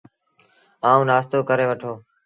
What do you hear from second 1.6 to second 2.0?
وٺو۔